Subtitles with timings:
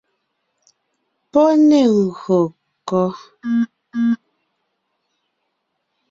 [1.31, 2.41] Pɔ́ ne ngÿô
[2.87, 3.07] kɔ́?